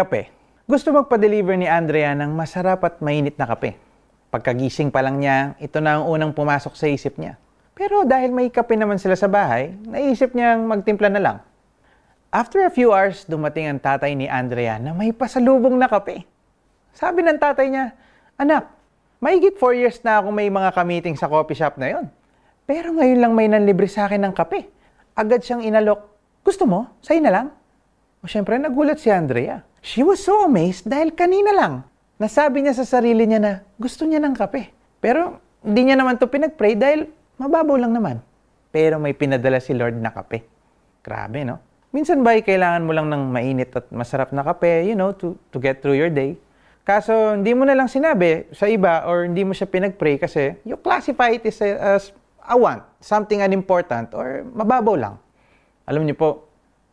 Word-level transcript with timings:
Kape. 0.00 0.32
Gusto 0.64 0.96
magpa-deliver 0.96 1.60
ni 1.60 1.68
Andrea 1.68 2.16
ng 2.16 2.32
masarap 2.32 2.80
at 2.88 3.04
mainit 3.04 3.36
na 3.36 3.44
kape. 3.44 3.76
Pagkagising 4.32 4.88
pa 4.88 5.04
lang 5.04 5.20
niya, 5.20 5.52
ito 5.60 5.76
na 5.76 6.00
ang 6.00 6.08
unang 6.08 6.32
pumasok 6.32 6.72
sa 6.72 6.88
isip 6.88 7.20
niya. 7.20 7.36
Pero 7.76 8.08
dahil 8.08 8.32
may 8.32 8.48
kape 8.48 8.80
naman 8.80 8.96
sila 8.96 9.12
sa 9.12 9.28
bahay, 9.28 9.76
naisip 9.84 10.32
niyang 10.32 10.64
magtimpla 10.64 11.12
na 11.12 11.20
lang. 11.20 11.36
After 12.32 12.64
a 12.64 12.72
few 12.72 12.96
hours, 12.96 13.28
dumating 13.28 13.68
ang 13.68 13.76
tatay 13.76 14.16
ni 14.16 14.24
Andrea 14.24 14.80
na 14.80 14.96
may 14.96 15.12
pasalubong 15.12 15.76
na 15.76 15.84
kape. 15.84 16.24
Sabi 16.96 17.20
ng 17.20 17.36
tatay 17.36 17.68
niya, 17.68 17.92
Anak, 18.40 18.72
mahigit 19.20 19.60
4 19.60 19.84
years 19.84 20.00
na 20.00 20.24
ako 20.24 20.32
may 20.32 20.48
mga 20.48 20.72
kamiting 20.80 21.12
sa 21.12 21.28
coffee 21.28 21.60
shop 21.60 21.76
na 21.76 21.92
yon. 21.92 22.08
Pero 22.64 22.96
ngayon 22.96 23.20
lang 23.20 23.32
may 23.36 23.52
nanlibre 23.52 23.84
sa 23.84 24.08
akin 24.08 24.24
ng 24.24 24.32
kape. 24.32 24.64
Agad 25.12 25.44
siyang 25.44 25.60
inalok. 25.60 26.08
Gusto 26.40 26.64
mo? 26.64 26.88
Sa'yo 27.04 27.20
na 27.20 27.28
lang? 27.28 27.46
O 28.24 28.28
syempre, 28.28 28.56
nagulat 28.56 28.96
si 28.96 29.12
Andrea. 29.12 29.68
She 29.80 30.04
was 30.04 30.20
so 30.20 30.44
amazed 30.44 30.84
dahil 30.84 31.16
kanina 31.16 31.56
lang, 31.56 31.88
nasabi 32.20 32.60
niya 32.60 32.76
sa 32.76 32.84
sarili 32.84 33.24
niya 33.24 33.40
na 33.40 33.52
gusto 33.80 34.04
niya 34.04 34.20
ng 34.20 34.36
kape. 34.36 34.68
Pero 35.00 35.40
hindi 35.64 35.88
niya 35.88 35.96
naman 35.96 36.20
to 36.20 36.28
pinag-pray 36.28 36.76
dahil 36.76 37.08
mababaw 37.40 37.80
lang 37.80 37.96
naman. 37.96 38.20
Pero 38.68 39.00
may 39.00 39.16
pinadala 39.16 39.56
si 39.56 39.72
Lord 39.72 39.96
na 39.96 40.12
kape. 40.12 40.44
Grabe, 41.00 41.48
no? 41.48 41.56
Minsan 41.90 42.20
ba 42.20 42.36
kailangan 42.38 42.84
mo 42.86 42.92
lang 42.92 43.08
ng 43.08 43.32
mainit 43.32 43.72
at 43.74 43.88
masarap 43.90 44.30
na 44.36 44.44
kape, 44.44 44.84
you 44.86 44.94
know, 44.94 45.16
to, 45.16 45.34
to 45.50 45.56
get 45.56 45.80
through 45.80 45.96
your 45.96 46.12
day? 46.12 46.36
Kaso 46.84 47.34
hindi 47.34 47.56
mo 47.56 47.64
na 47.64 47.72
lang 47.72 47.88
sinabi 47.88 48.52
sa 48.52 48.68
iba 48.68 49.08
or 49.08 49.24
hindi 49.24 49.42
mo 49.42 49.56
siya 49.56 49.66
pinag-pray 49.66 50.20
kasi 50.20 50.60
you 50.62 50.76
classify 50.76 51.32
it 51.32 51.42
as 51.48 52.12
a 52.44 52.56
want, 52.56 52.84
something 53.00 53.40
unimportant 53.40 54.12
or 54.12 54.44
mababaw 54.52 54.94
lang. 54.94 55.14
Alam 55.88 56.04
niyo 56.04 56.20
po, 56.20 56.30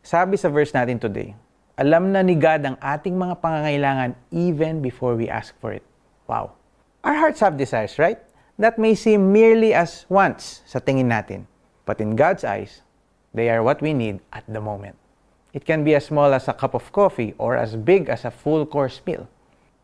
sabi 0.00 0.40
sa 0.40 0.48
verse 0.48 0.72
natin 0.72 0.96
today, 0.96 1.36
alam 1.78 2.10
na 2.10 2.26
ni 2.26 2.34
God 2.34 2.66
ang 2.66 2.74
ating 2.82 3.14
mga 3.14 3.38
pangangailangan 3.38 4.18
even 4.34 4.82
before 4.82 5.14
we 5.14 5.30
ask 5.30 5.54
for 5.62 5.70
it. 5.70 5.86
Wow. 6.26 6.58
Our 7.06 7.14
hearts 7.14 7.38
have 7.38 7.54
desires, 7.54 8.02
right? 8.02 8.18
That 8.58 8.82
may 8.82 8.98
seem 8.98 9.30
merely 9.30 9.70
as 9.70 10.02
wants 10.10 10.66
sa 10.66 10.82
tingin 10.82 11.06
natin. 11.06 11.46
But 11.86 12.02
in 12.02 12.18
God's 12.18 12.42
eyes, 12.42 12.82
they 13.30 13.46
are 13.46 13.62
what 13.62 13.78
we 13.78 13.94
need 13.94 14.18
at 14.34 14.42
the 14.50 14.58
moment. 14.58 14.98
It 15.54 15.62
can 15.62 15.86
be 15.86 15.94
as 15.94 16.10
small 16.10 16.34
as 16.34 16.50
a 16.50 16.58
cup 16.58 16.74
of 16.74 16.90
coffee 16.90 17.38
or 17.38 17.54
as 17.54 17.78
big 17.78 18.10
as 18.10 18.26
a 18.26 18.34
full 18.34 18.66
course 18.66 18.98
meal. 19.06 19.30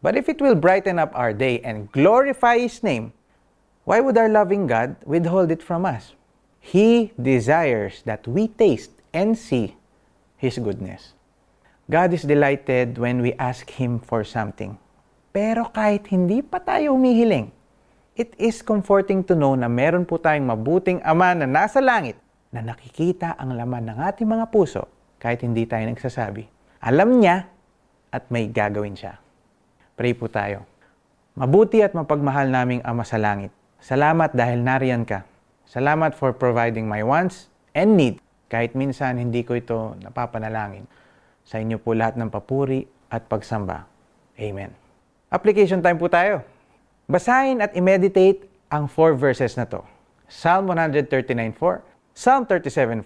But 0.03 0.19
if 0.19 0.27
it 0.29 0.43
will 0.43 0.59
brighten 0.59 0.99
up 0.99 1.15
our 1.15 1.33
day 1.33 1.63
and 1.63 1.87
glorify 1.95 2.59
His 2.59 2.83
name, 2.83 3.15
why 3.87 4.03
would 4.03 4.19
our 4.19 4.29
loving 4.29 4.67
God 4.67 4.99
withhold 5.07 5.55
it 5.55 5.63
from 5.63 5.87
us? 5.87 6.19
He 6.59 7.15
desires 7.15 8.03
that 8.03 8.27
we 8.27 8.51
taste 8.51 8.91
and 9.15 9.39
see 9.39 9.79
His 10.37 10.59
goodness. 10.59 11.15
God 11.85 12.17
is 12.17 12.25
delighted 12.25 12.97
when 12.97 13.21
we 13.21 13.37
ask 13.37 13.69
Him 13.69 14.01
for 14.01 14.25
something. 14.25 14.81
Pero 15.37 15.69
kahit 15.69 16.09
hindi 16.09 16.41
pa 16.41 16.57
tayo 16.57 16.97
humihiling, 16.97 17.53
it 18.17 18.33
is 18.41 18.65
comforting 18.65 19.21
to 19.21 19.37
know 19.37 19.53
na 19.53 19.69
meron 19.69 20.09
po 20.09 20.17
tayong 20.17 20.49
mabuting 20.49 21.05
Ama 21.05 21.37
na 21.37 21.45
nasa 21.45 21.85
langit 21.85 22.17
na 22.49 22.65
nakikita 22.65 23.37
ang 23.37 23.53
laman 23.53 23.93
ng 23.93 23.99
ating 24.01 24.25
mga 24.25 24.49
puso 24.49 24.89
kahit 25.21 25.45
hindi 25.45 25.69
tayo 25.69 25.85
nagsasabi. 25.85 26.49
Alam 26.81 27.21
niya 27.21 27.53
at 28.09 28.33
may 28.33 28.49
gagawin 28.49 28.97
siya. 28.97 29.21
Pray 29.93 30.17
po 30.17 30.33
tayo. 30.33 30.65
Mabuti 31.37 31.85
at 31.85 31.93
mapagmahal 31.93 32.49
naming 32.49 32.81
Ama 32.81 33.05
sa 33.05 33.21
langit. 33.21 33.53
Salamat 33.77 34.33
dahil 34.33 34.65
nariyan 34.65 35.05
ka. 35.05 35.29
Salamat 35.69 36.17
for 36.17 36.33
providing 36.33 36.89
my 36.89 37.05
wants 37.05 37.53
and 37.77 37.93
need 37.93 38.25
kahit 38.49 38.73
minsan 38.73 39.21
hindi 39.21 39.45
ko 39.45 39.53
ito 39.53 40.01
napapanalangin. 40.01 40.89
Sa 41.45 41.61
inyo 41.61 41.77
po 41.77 41.93
lahat 41.93 42.17
ng 42.17 42.33
papuri 42.33 42.89
at 43.13 43.29
pagsamba. 43.29 43.85
Amen. 44.41 44.73
Application 45.29 45.85
time 45.85 46.01
po 46.01 46.09
tayo. 46.09 46.41
Basahin 47.05 47.61
at 47.61 47.77
i-meditate 47.77 48.49
ang 48.73 48.89
four 48.89 49.13
verses 49.13 49.55
na 49.61 49.69
to. 49.69 49.85
Psalm 50.25 50.73
139.4, 50.73 51.85
Psalm 52.17 52.43
37.4, 52.49 53.05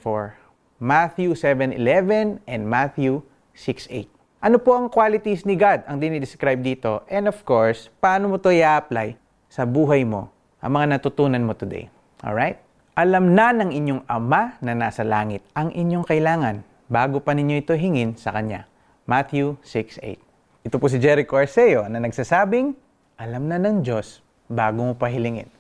Matthew 0.79 1.35
7.11, 1.35 2.39
and 2.47 2.63
Matthew 2.63 3.27
6.8. 3.59 4.07
Ano 4.39 4.63
po 4.63 4.79
ang 4.79 4.87
qualities 4.87 5.43
ni 5.43 5.59
God 5.59 5.83
ang 5.91 5.99
dinidescribe 5.99 6.63
dito? 6.63 7.03
And 7.11 7.27
of 7.27 7.43
course, 7.43 7.91
paano 7.99 8.31
mo 8.31 8.39
to 8.39 8.55
i-apply 8.55 9.19
sa 9.51 9.67
buhay 9.67 10.07
mo, 10.07 10.31
ang 10.63 10.79
mga 10.79 10.95
natutunan 10.95 11.43
mo 11.43 11.59
today. 11.59 11.91
Alright? 12.23 12.63
Alam 12.95 13.35
na 13.35 13.51
ng 13.51 13.71
inyong 13.75 14.03
Ama 14.07 14.63
na 14.63 14.79
nasa 14.79 15.03
langit 15.03 15.43
ang 15.59 15.75
inyong 15.75 16.07
kailangan 16.07 16.63
bago 16.89 17.21
pa 17.21 17.37
ninyo 17.37 17.61
ito 17.61 17.77
hingin 17.77 18.17
sa 18.17 18.33
Kanya. 18.33 18.65
Matthew 19.05 19.61
6.8 19.65 20.21
Ito 20.65 20.77
po 20.81 20.89
si 20.89 20.97
Jericho 21.01 21.37
Arceo 21.37 21.85
na 21.89 22.01
nagsasabing, 22.01 22.73
alam 23.21 23.45
na 23.49 23.61
ng 23.61 23.85
Diyos 23.85 24.25
bago 24.49 24.85
mo 24.85 24.95
pa 24.97 25.13
hilingin. 25.13 25.58